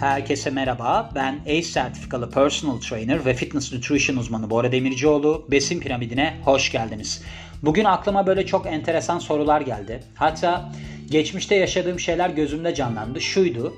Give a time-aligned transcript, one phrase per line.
[0.00, 1.10] Herkese merhaba.
[1.14, 5.46] Ben ACE sertifikalı personal trainer ve fitness nutrition uzmanı Bora Demircioğlu.
[5.50, 7.22] Besin piramidine hoş geldiniz.
[7.62, 10.02] Bugün aklıma böyle çok enteresan sorular geldi.
[10.14, 10.72] Hatta
[11.10, 13.20] geçmişte yaşadığım şeyler gözümde canlandı.
[13.20, 13.74] Şuydu.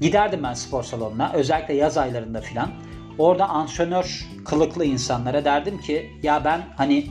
[0.00, 2.70] Giderdim ben spor salonuna özellikle yaz aylarında filan.
[3.18, 7.06] Orada antrenör kılıklı insanlara derdim ki ya ben hani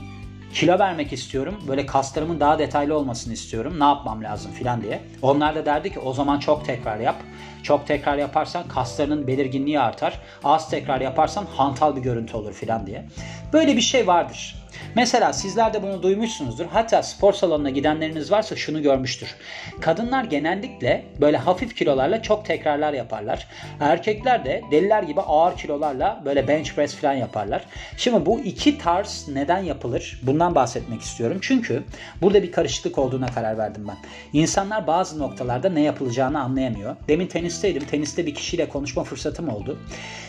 [0.54, 1.54] kilo vermek istiyorum.
[1.68, 3.80] Böyle kaslarımın daha detaylı olmasını istiyorum.
[3.80, 5.02] Ne yapmam lazım filan diye.
[5.22, 7.16] Onlar da derdi ki o zaman çok tekrar yap.
[7.62, 10.20] Çok tekrar yaparsan kaslarının belirginliği artar.
[10.44, 13.04] Az tekrar yaparsan hantal bir görüntü olur filan diye.
[13.52, 14.63] Böyle bir şey vardır.
[14.94, 16.66] Mesela sizler de bunu duymuşsunuzdur.
[16.66, 19.34] Hatta spor salonuna gidenleriniz varsa şunu görmüştür.
[19.80, 23.46] Kadınlar genellikle böyle hafif kilolarla çok tekrarlar yaparlar.
[23.80, 27.64] Erkekler de deliler gibi ağır kilolarla böyle bench press falan yaparlar.
[27.96, 30.20] Şimdi bu iki tarz neden yapılır?
[30.22, 31.38] Bundan bahsetmek istiyorum.
[31.40, 31.82] Çünkü
[32.22, 33.96] burada bir karışıklık olduğuna karar verdim ben.
[34.32, 36.96] İnsanlar bazı noktalarda ne yapılacağını anlayamıyor.
[37.08, 37.84] Demin tenisteydim.
[37.84, 39.78] Teniste bir kişiyle konuşma fırsatım oldu.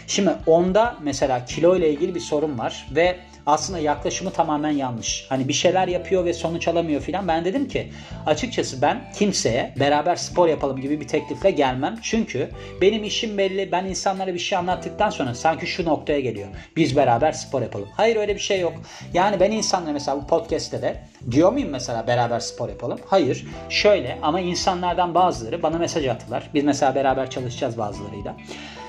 [0.07, 3.15] Şimdi onda mesela kilo ile ilgili bir sorun var ve
[3.45, 5.25] aslında yaklaşımı tamamen yanlış.
[5.29, 7.27] Hani bir şeyler yapıyor ve sonuç alamıyor filan.
[7.27, 7.91] Ben dedim ki
[8.25, 11.95] açıkçası ben kimseye beraber spor yapalım gibi bir teklifle gelmem.
[12.01, 12.49] Çünkü
[12.81, 13.71] benim işim belli.
[13.71, 16.47] Ben insanlara bir şey anlattıktan sonra sanki şu noktaya geliyor.
[16.75, 17.87] Biz beraber spor yapalım.
[17.97, 18.73] Hayır öyle bir şey yok.
[19.13, 22.99] Yani ben insanlara mesela bu podcast'te de diyor muyum mesela beraber spor yapalım?
[23.07, 23.45] Hayır.
[23.69, 26.49] Şöyle ama insanlardan bazıları bana mesaj attılar.
[26.53, 28.35] Biz mesela beraber çalışacağız bazılarıyla.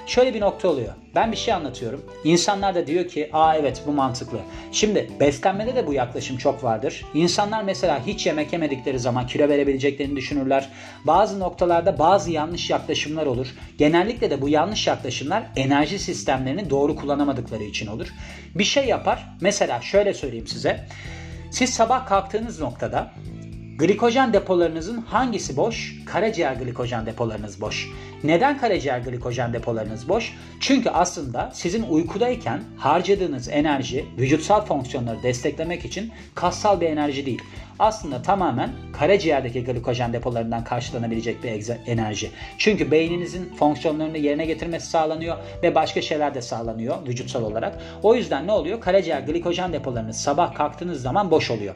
[0.06, 0.92] Şöyle bir nokta oluyor.
[1.14, 2.04] Ben bir şey anlatıyorum.
[2.24, 4.38] İnsanlar da diyor ki aa evet bu mantıklı.
[4.72, 7.04] Şimdi beslenmede de bu yaklaşım çok vardır.
[7.14, 10.68] İnsanlar mesela hiç yemek yemedikleri zaman kilo verebileceklerini düşünürler.
[11.04, 13.46] Bazı noktalarda bazı yanlış yaklaşımlar olur.
[13.78, 18.08] Genellikle de bu yanlış yaklaşımlar enerji sistemlerini doğru kullanamadıkları için olur.
[18.54, 19.28] Bir şey yapar.
[19.40, 20.86] Mesela şöyle söyleyeyim size.
[21.50, 23.12] Siz sabah kalktığınız noktada
[23.78, 25.96] Glikojen depolarınızın hangisi boş?
[26.06, 27.88] Karaciğer glikojen depolarınız boş.
[28.24, 30.34] Neden karaciğer glikojen depolarınız boş?
[30.60, 37.42] Çünkü aslında sizin uykudayken harcadığınız enerji vücutsal fonksiyonları desteklemek için kassal bir enerji değil.
[37.78, 42.30] Aslında tamamen karaciğerdeki glikojen depolarından karşılanabilecek bir enerji.
[42.58, 47.78] Çünkü beyninizin fonksiyonlarını yerine getirmesi sağlanıyor ve başka şeyler de sağlanıyor vücutsal olarak.
[48.02, 48.80] O yüzden ne oluyor?
[48.80, 51.74] Karaciğer glikojen depolarınız sabah kalktığınız zaman boş oluyor.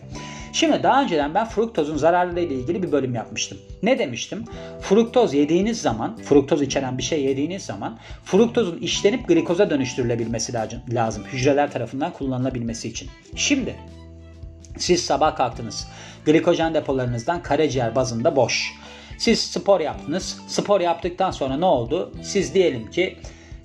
[0.52, 3.58] Şimdi daha önceden ben fruktozun zararları ile ilgili bir bölüm yapmıştım.
[3.82, 4.44] Ne demiştim?
[4.80, 10.52] Fruktoz yediğiniz zaman, fruktoz içeren bir şey yediğiniz zaman fruktozun işlenip glikoza dönüştürülebilmesi
[10.90, 11.24] lazım.
[11.32, 13.08] Hücreler tarafından kullanılabilmesi için.
[13.36, 13.76] Şimdi
[14.78, 15.88] siz sabah kalktınız.
[16.26, 18.72] Glikojen depolarınızdan karaciğer bazında boş.
[19.18, 20.38] Siz spor yaptınız.
[20.48, 22.12] Spor yaptıktan sonra ne oldu?
[22.22, 23.16] Siz diyelim ki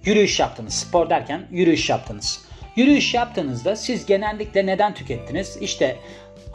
[0.06, 0.74] yürüyüş yaptınız.
[0.74, 2.46] Spor derken yürüyüş yaptınız.
[2.76, 5.58] Yürüyüş yaptığınızda siz genellikle neden tükettiniz?
[5.62, 5.98] İşte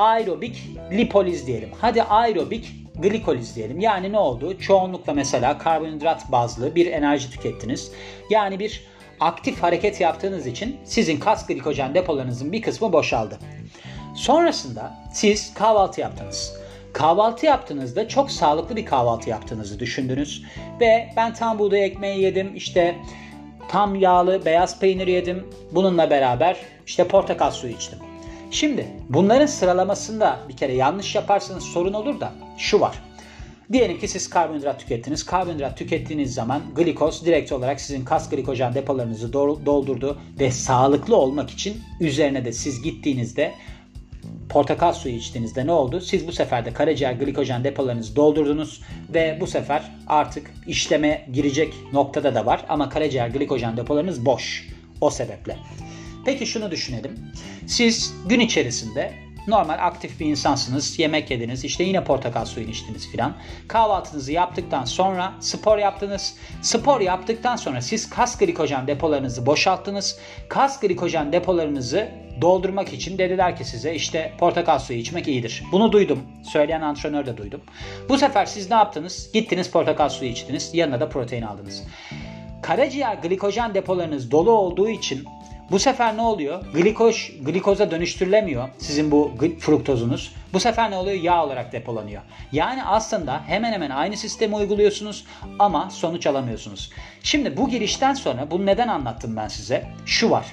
[0.01, 1.69] aerobik lipoliz diyelim.
[1.81, 3.81] Hadi aerobik glikoliz diyelim.
[3.81, 4.59] Yani ne oldu?
[4.59, 7.93] Çoğunlukla mesela karbonhidrat bazlı bir enerji tükettiniz.
[8.31, 8.85] Yani bir
[9.21, 13.39] aktif hareket yaptığınız için sizin kas glikojen depolarınızın bir kısmı boşaldı.
[14.17, 16.61] Sonrasında siz kahvaltı yaptınız.
[16.93, 20.45] Kahvaltı yaptığınızda çok sağlıklı bir kahvaltı yaptığınızı düşündünüz.
[20.81, 22.97] Ve ben tam buğday ekmeği yedim, işte
[23.69, 25.47] tam yağlı beyaz peynir yedim.
[25.73, 26.57] Bununla beraber
[26.87, 28.10] işte portakal suyu içtim.
[28.51, 33.03] Şimdi bunların sıralamasında bir kere yanlış yaparsanız sorun olur da şu var.
[33.73, 35.27] Diyelim ki siz karbonhidrat tükettiniz.
[35.27, 41.77] Karbonhidrat tükettiğiniz zaman glikoz direkt olarak sizin kas glikojen depolarınızı doldurdu ve sağlıklı olmak için
[42.01, 43.53] üzerine de siz gittiğinizde
[44.49, 46.01] portakal suyu içtiğinizde ne oldu?
[46.01, 48.83] Siz bu sefer de karaciğer glikojen depolarınızı doldurdunuz
[49.15, 54.69] ve bu sefer artık işleme girecek noktada da var ama karaciğer glikojen depolarınız boş.
[55.01, 55.57] O sebeple.
[56.25, 57.19] Peki şunu düşünelim.
[57.67, 59.13] Siz gün içerisinde
[59.47, 60.99] normal aktif bir insansınız.
[60.99, 61.65] Yemek yediniz.
[61.65, 63.37] işte yine portakal suyu içtiniz filan.
[63.69, 66.37] Kahvaltınızı yaptıktan sonra spor yaptınız.
[66.63, 70.19] Spor yaptıktan sonra siz kas glikojen depolarınızı boşalttınız.
[70.49, 72.09] Kas glikojen depolarınızı
[72.41, 75.63] doldurmak için dediler ki size işte portakal suyu içmek iyidir.
[75.73, 76.19] Bunu duydum.
[76.53, 77.61] Söyleyen antrenör de duydum.
[78.09, 79.31] Bu sefer siz ne yaptınız?
[79.35, 80.71] Gittiniz portakal suyu içtiniz.
[80.75, 81.83] Yanına da protein aldınız.
[82.63, 85.25] Karaciğer glikojen depolarınız dolu olduğu için
[85.71, 86.65] bu sefer ne oluyor?
[86.75, 90.33] Glikoz, glikoza dönüştürülemiyor sizin bu fruktozunuz.
[90.53, 91.23] Bu sefer ne oluyor?
[91.23, 92.23] Yağ olarak depolanıyor.
[92.53, 95.25] Yani aslında hemen hemen aynı sistemi uyguluyorsunuz
[95.59, 96.91] ama sonuç alamıyorsunuz.
[97.23, 99.87] Şimdi bu girişten sonra bunu neden anlattım ben size?
[100.07, 100.47] Şu var.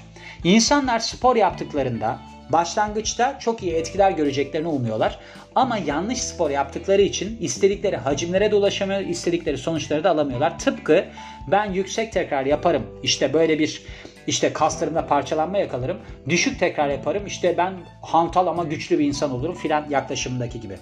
[0.44, 5.20] İnsanlar spor yaptıklarında başlangıçta çok iyi etkiler göreceklerini umuyorlar.
[5.56, 10.60] Ama yanlış spor yaptıkları için istedikleri hacimlere de ulaşamıyor, istedikleri sonuçları da alamıyorlar.
[10.60, 11.06] Tıpkı
[11.48, 13.81] ben yüksek tekrar yaparım, işte böyle bir
[14.27, 15.97] İşte kaslarımda parçalanma yakalarım.
[16.29, 17.25] Düşük tekrar yaparım.
[17.25, 20.77] İşte ben hantal ama güçlü bir insan olurum filan yaklaşımındaki gibi.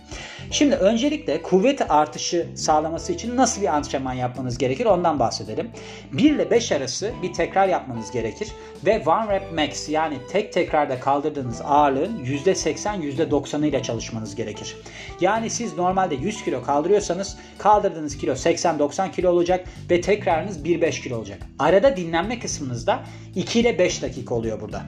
[0.52, 5.72] Şimdi öncelikle kuvvet artışı sağlaması için nasıl bir antrenman yapmanız gerekir ondan bahsedelim.
[6.12, 8.52] 1 ile 5 arası bir tekrar yapmanız gerekir
[8.86, 14.76] ve one rep max yani tek tekrarda kaldırdığınız ağırlığın %80 %90'ı ile çalışmanız gerekir.
[15.22, 21.18] Yani siz normalde 100 kilo kaldırıyorsanız kaldırdığınız kilo 80-90 kilo olacak ve tekrarınız 1-5 kilo
[21.18, 21.40] olacak.
[21.60, 23.04] Arada dinlenme kısmınızda
[23.36, 24.84] 2 ile 5 dakika oluyor burada.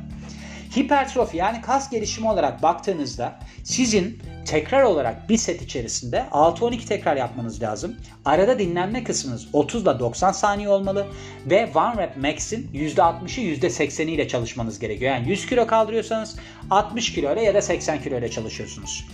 [0.77, 7.61] Hipertrofi yani kas gelişimi olarak baktığınızda sizin tekrar olarak bir set içerisinde 6-12 tekrar yapmanız
[7.61, 7.95] lazım.
[8.25, 11.07] Arada dinlenme kısmınız 30 ile 90 saniye olmalı
[11.45, 15.11] ve one rep max'in %60'ı %80'i ile çalışmanız gerekiyor.
[15.11, 16.35] Yani 100 kilo kaldırıyorsanız
[16.69, 19.05] 60 kilo ile ya da 80 kilo ile çalışıyorsunuz.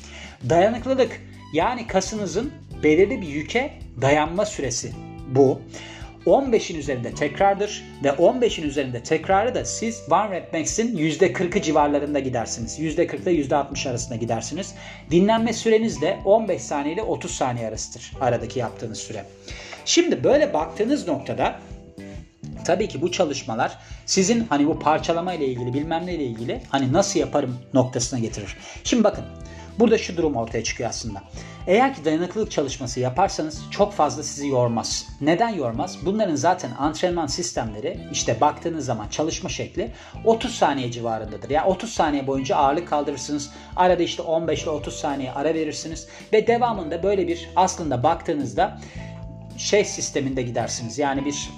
[0.50, 1.22] Dayanıklılık
[1.54, 2.52] yani kasınızın
[2.84, 4.94] belirli bir yüke dayanma süresi
[5.36, 5.62] bu.
[6.26, 12.80] 15'in üzerinde tekrardır ve 15'in üzerinde tekrarı da siz One Rep Max'in %40'ı civarlarında gidersiniz.
[12.80, 14.74] %40 ile %60 arasında gidersiniz.
[15.12, 19.26] Dinlenme süreniz de 15 saniye ile 30 saniye arasıdır aradaki yaptığınız süre.
[19.86, 21.60] Şimdi böyle baktığınız noktada
[22.66, 26.94] Tabii ki bu çalışmalar sizin hani bu parçalama ile ilgili bilmem ne ile ilgili hani
[26.94, 28.58] nasıl yaparım noktasına getirir.
[28.84, 29.24] Şimdi bakın
[29.80, 31.24] burada şu durum ortaya çıkıyor aslında.
[31.68, 35.08] Eğer ki dayanıklılık çalışması yaparsanız çok fazla sizi yormaz.
[35.22, 35.98] Neden yormaz?
[36.06, 39.92] Bunların zaten antrenman sistemleri işte baktığınız zaman çalışma şekli
[40.26, 41.50] 30 saniye civarındadır.
[41.50, 43.52] Yani 30 saniye boyunca ağırlık kaldırırsınız.
[43.76, 48.80] Arada işte 15 ile 30 saniye ara verirsiniz ve devamında böyle bir aslında baktığınızda
[49.58, 51.00] şey sisteminde gidersiniz.
[51.00, 51.50] Yani bir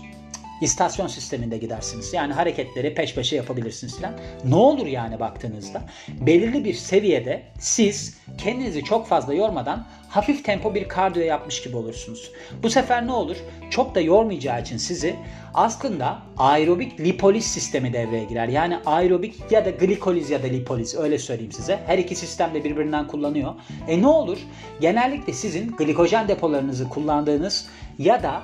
[0.61, 2.13] istasyon sisteminde gidersiniz.
[2.13, 4.13] Yani hareketleri peş peşe yapabilirsiniz falan.
[4.45, 10.87] Ne olur yani baktığınızda belirli bir seviyede siz kendinizi çok fazla yormadan hafif tempo bir
[10.87, 12.31] kardiyo yapmış gibi olursunuz.
[12.63, 13.37] Bu sefer ne olur?
[13.69, 15.15] Çok da yormayacağı için sizi
[15.53, 18.47] aslında aerobik lipoliz sistemi devreye girer.
[18.47, 21.79] Yani aerobik ya da glikoliz ya da lipoliz öyle söyleyeyim size.
[21.87, 23.53] Her iki sistem de birbirinden kullanıyor.
[23.87, 24.37] E ne olur?
[24.81, 27.67] Genellikle sizin glikojen depolarınızı kullandığınız
[27.99, 28.43] ya da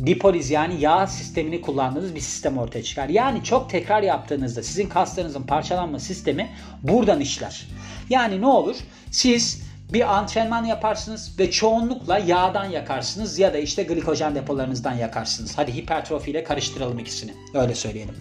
[0.00, 3.08] lipoliz yani yağ sistemini kullandığınız bir sistem ortaya çıkar.
[3.08, 6.50] Yani çok tekrar yaptığınızda sizin kaslarınızın parçalanma sistemi
[6.82, 7.66] buradan işler.
[8.10, 8.76] Yani ne olur?
[9.10, 15.58] Siz bir antrenman yaparsınız ve çoğunlukla yağdan yakarsınız ya da işte glikojen depolarınızdan yakarsınız.
[15.58, 17.32] Hadi hipertrofi ile karıştıralım ikisini.
[17.54, 18.14] Öyle söyleyelim.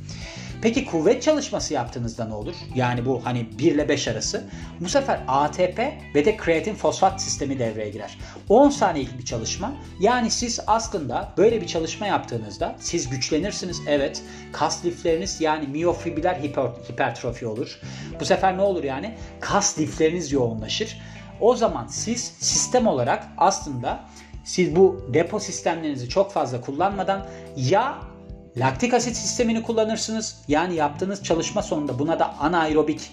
[0.63, 2.55] Peki kuvvet çalışması yaptığınızda ne olur?
[2.75, 4.43] Yani bu hani 1 ile 5 arası.
[4.79, 5.79] Bu sefer ATP
[6.15, 8.17] ve de kreatin fosfat sistemi devreye girer.
[8.49, 9.73] 10 saniyelik bir çalışma.
[9.99, 13.81] Yani siz aslında böyle bir çalışma yaptığınızda siz güçlenirsiniz.
[13.87, 14.21] Evet.
[14.51, 17.79] Kas lifleriniz yani miyofibriler hiper, hipertrofi olur.
[18.19, 19.17] Bu sefer ne olur yani?
[19.39, 21.01] Kas lifleriniz yoğunlaşır.
[21.39, 23.99] O zaman siz sistem olarak aslında
[24.43, 27.25] siz bu depo sistemlerinizi çok fazla kullanmadan
[27.55, 28.12] ya
[28.57, 30.35] Laktik asit sistemini kullanırsınız.
[30.47, 33.11] Yani yaptığınız çalışma sonunda buna da anaerobik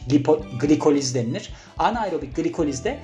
[0.60, 1.54] glikoliz denilir.
[1.78, 2.98] Anaerobik glikolizde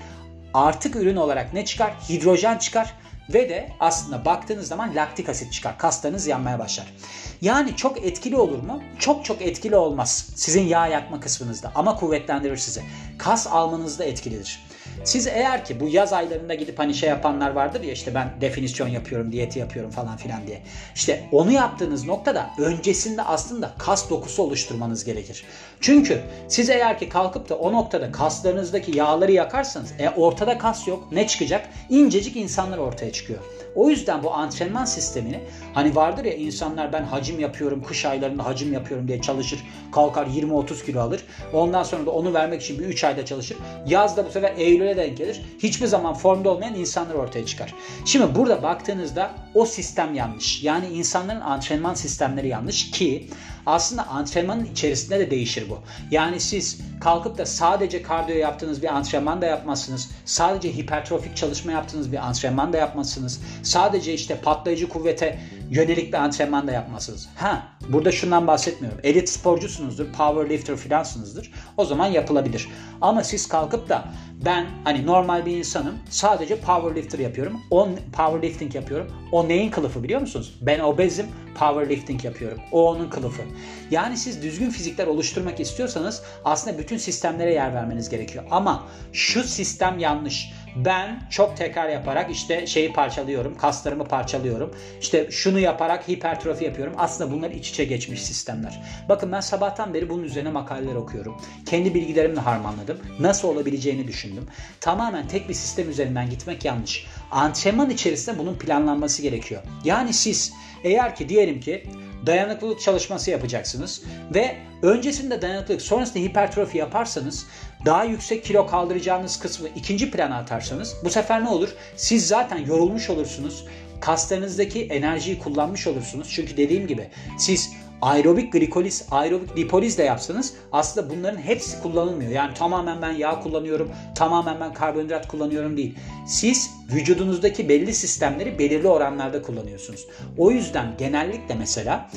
[0.55, 1.95] artık ürün olarak ne çıkar?
[2.09, 2.95] Hidrojen çıkar
[3.35, 5.79] ve de aslında baktığınız zaman laktik asit çıkar.
[5.79, 6.93] Kaslarınız yanmaya başlar.
[7.41, 8.83] Yani çok etkili olur mu?
[8.99, 10.29] Çok çok etkili olmaz.
[10.35, 12.83] Sizin yağ yakma kısmınızda ama kuvvetlendirir sizi.
[13.19, 14.67] Kas almanızda etkilidir.
[15.05, 18.89] Siz eğer ki bu yaz aylarında gidip hani şey yapanlar vardır ya işte ben definisyon
[18.89, 20.63] yapıyorum, diyeti yapıyorum falan filan diye.
[20.95, 25.45] İşte onu yaptığınız noktada öncesinde aslında kas dokusu oluşturmanız gerekir.
[25.81, 31.13] Çünkü siz eğer ki kalkıp da o noktada kaslarınızdaki yağları yakarsanız e, ortada kas yok
[31.13, 31.69] ne çıkacak?
[31.91, 33.41] İncecik insanlar ortaya çıkıyor.
[33.77, 35.41] O yüzden bu antrenman sistemini
[35.75, 39.59] hani vardır ya insanlar ben hacim yapıyorum, kış aylarında hacim yapıyorum diye çalışır.
[39.93, 41.23] Kalkar 20-30 kilo alır.
[41.53, 43.57] Ondan sonra da onu vermek için bir 3 ayda çalışır.
[43.87, 45.43] Yazda bu sefer Eylül'e denk gelir.
[45.59, 47.75] Hiçbir zaman formda olmayan insanlar ortaya çıkar.
[48.05, 50.63] Şimdi burada baktığınızda o sistem yanlış.
[50.63, 53.29] Yani insanların antrenman sistemleri yanlış ki
[53.67, 55.79] aslında antrenmanın içerisinde de değişir bu.
[56.11, 60.11] Yani siz kalkıp da sadece kardiyo yaptığınız bir antrenman da yapmazsınız.
[60.25, 63.41] Sadece hipertrofik çalışma yaptığınız bir antrenman da yapmazsınız.
[63.67, 65.39] Sadece işte patlayıcı kuvvete
[65.71, 67.29] yönelik bir antrenman da yapmazsınız.
[67.37, 69.01] Ha, burada şundan bahsetmiyorum.
[69.03, 71.53] Elit sporcusunuzdur, powerlifter filansınızdır.
[71.77, 72.69] O zaman yapılabilir.
[73.01, 74.05] Ama siz kalkıp da
[74.45, 75.95] ben hani normal bir insanım.
[76.11, 77.61] Sadece powerlifter yapıyorum.
[77.71, 79.13] On powerlifting yapıyorum.
[79.33, 80.59] O neyin kılıfı biliyor musunuz?
[80.61, 81.27] Ben obezim,
[81.59, 82.59] powerlifting yapıyorum.
[82.73, 83.43] O onun kılıfı.
[83.91, 88.45] Yani siz düzgün fizikler oluşturmak istiyorsanız aslında bütün sistemlere yer vermeniz gerekiyor.
[88.51, 90.53] Ama şu sistem yanlış.
[90.77, 94.75] Ben çok tekrar yaparak işte şeyi parçalıyorum, kaslarımı parçalıyorum.
[95.01, 96.95] İşte şunu yaparak hipertrofi yapıyorum.
[96.99, 98.83] Aslında bunlar iç içe geçmiş sistemler.
[99.09, 101.37] Bakın ben sabahtan beri bunun üzerine makaleler okuyorum.
[101.67, 102.99] Kendi bilgilerimle harmanladım.
[103.21, 104.47] Nasıl olabileceğini düşündüm.
[104.81, 107.07] Tamamen tek bir sistem üzerinden gitmek yanlış.
[107.31, 109.63] Antrenman içerisinde bunun planlanması gerekiyor.
[109.85, 110.53] Yani siz
[110.85, 111.87] eğer ki diyelim ki
[112.27, 114.03] dayanıklılık çalışması yapacaksınız
[114.35, 117.47] ve öncesinde dayanıklılık sonrasında hipertrofi yaparsanız
[117.85, 121.69] daha yüksek kilo kaldıracağınız kısmı ikinci plana atarsanız bu sefer ne olur?
[121.97, 123.65] Siz zaten yorulmuş olursunuz.
[124.01, 126.29] Kaslarınızdaki enerjiyi kullanmış olursunuz.
[126.31, 127.73] Çünkü dediğim gibi siz
[128.03, 132.31] aerobik glikoliz, aerobik lipoliz de yapsanız aslında bunların hepsi kullanılmıyor.
[132.31, 135.95] Yani tamamen ben yağ kullanıyorum, tamamen ben karbonhidrat kullanıyorum değil.
[136.27, 140.07] Siz vücudunuzdaki belli sistemleri belirli oranlarda kullanıyorsunuz.
[140.39, 142.11] O yüzden genellikle mesela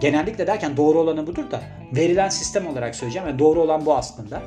[0.00, 1.62] genellikle derken doğru olanı budur da
[1.92, 4.42] verilen sistem olarak söyleyeceğim ve doğru olan bu aslında.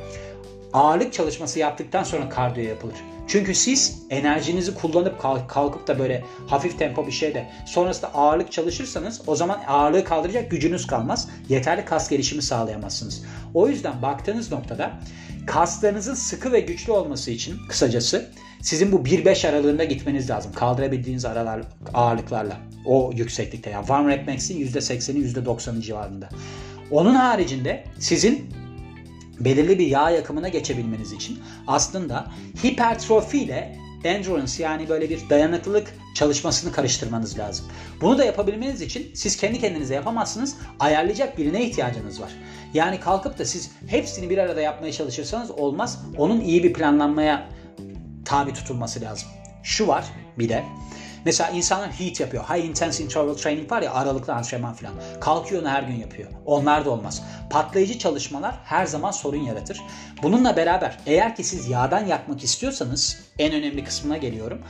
[0.74, 2.96] Ağırlık çalışması yaptıktan sonra kardiyo yapılır.
[3.28, 9.36] Çünkü siz enerjinizi kullanıp kalkıp da böyle hafif tempo bir şeyde sonrasında ağırlık çalışırsanız o
[9.36, 11.30] zaman ağırlığı kaldıracak gücünüz kalmaz.
[11.50, 13.24] Yeterli kas gelişimi sağlayamazsınız.
[13.54, 14.92] O yüzden baktığınız noktada
[15.46, 18.30] kaslarınızın sıkı ve güçlü olması için kısacası
[18.62, 20.52] sizin bu 1-5 aralığında gitmeniz lazım.
[20.54, 21.62] Kaldırabildiğiniz aralar
[21.94, 23.70] ağırlıklarla o yükseklikte.
[23.70, 26.30] Yani One Rep Max'in %80'i %90'ı civarında.
[26.92, 28.50] Onun haricinde sizin
[29.40, 32.32] belirli bir yağ yakımına geçebilmeniz için aslında
[32.64, 37.66] hipertrofi ile endurance yani böyle bir dayanıklılık çalışmasını karıştırmanız lazım.
[38.02, 40.56] Bunu da yapabilmeniz için siz kendi kendinize yapamazsınız.
[40.80, 42.32] Ayarlayacak birine ihtiyacınız var.
[42.74, 46.06] Yani kalkıp da siz hepsini bir arada yapmaya çalışırsanız olmaz.
[46.18, 47.50] Onun iyi bir planlanmaya
[48.26, 49.30] tabi tutulması lazım.
[49.64, 50.06] Şu var
[50.40, 50.64] bir de
[51.26, 52.44] Mesela insanlar HIIT yapıyor.
[52.44, 54.94] High Intense Interval Training var ya aralıklı antrenman falan.
[55.22, 56.30] Kalkıyor onu her gün yapıyor.
[56.46, 57.24] Onlar da olmaz.
[57.50, 59.82] Patlayıcı çalışmalar her zaman sorun yaratır.
[60.24, 64.62] Bununla beraber eğer ki siz yağdan yakmak istiyorsanız en önemli kısmına geliyorum.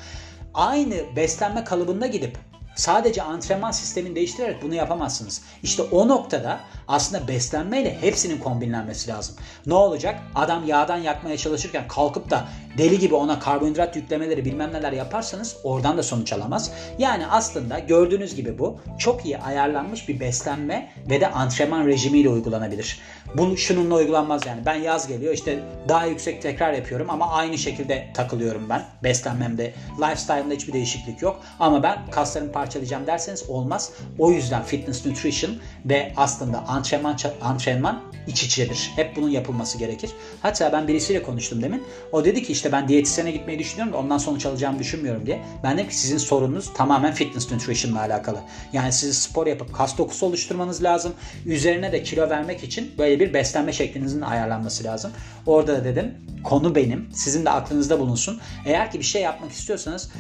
[0.54, 2.38] Aynı beslenme kalıbında gidip
[2.78, 5.42] Sadece antrenman sistemini değiştirerek bunu yapamazsınız.
[5.64, 9.36] İşte o noktada aslında beslenmeyle hepsinin kombinlenmesi lazım.
[9.66, 10.20] Ne olacak?
[10.36, 15.98] Adam yağdan yakmaya çalışırken kalkıp da deli gibi ona karbonhidrat yüklemeleri bilmem neler yaparsanız oradan
[15.98, 16.72] da sonuç alamaz.
[17.00, 23.00] Yani aslında gördüğünüz gibi bu çok iyi ayarlanmış bir beslenme ve de antrenman rejimiyle uygulanabilir.
[23.36, 24.62] Bu şununla uygulanmaz yani.
[24.66, 28.86] Ben yaz geliyor işte daha yüksek tekrar yapıyorum ama aynı şekilde takılıyorum ben.
[29.04, 31.42] Beslenmemde, lifestyle'ımda hiçbir değişiklik yok.
[31.60, 33.92] Ama ben kaslarımı parçalayacağım derseniz olmaz.
[34.20, 35.56] O yüzden fitness nutrition
[35.86, 38.92] ve aslında antrenman antrenman iç içedir.
[38.96, 40.12] Hep bunun yapılması gerekir.
[40.42, 41.84] Hatta ben birisiyle konuştum demin.
[42.12, 45.42] O dedi ki işte ben diyetisyene gitmeyi düşünüyorum da ondan sonuç alacağımı düşünmüyorum diye.
[45.64, 48.40] Ben dedim ki sizin sorununuz tamamen fitness nutrition ile alakalı.
[48.74, 51.14] Yani siz spor yapıp kas dokusu oluşturmanız lazım.
[51.46, 55.12] Üzerine de kilo vermek için böyle bir beslenme şeklinizin ayarlanması lazım.
[55.46, 57.10] Orada da dedim konu benim.
[57.14, 58.40] Sizin de aklınızda bulunsun.
[58.66, 60.12] Eğer ki bir şey yapmak istiyorsanız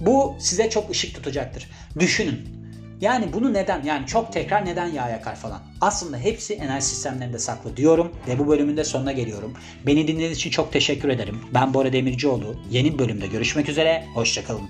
[0.00, 1.70] bu size çok ışık tutacaktır.
[1.98, 2.55] Düşünün.
[3.00, 5.62] Yani bunu neden yani çok tekrar neden yağ yakar falan.
[5.80, 9.54] Aslında hepsi enerji sistemlerinde saklı diyorum ve bu bölümün de sonuna geliyorum.
[9.86, 11.40] Beni dinlediğiniz için çok teşekkür ederim.
[11.54, 12.56] Ben Bora Demircioğlu.
[12.70, 14.04] Yeni bölümde görüşmek üzere.
[14.14, 14.68] Hoşçakalın.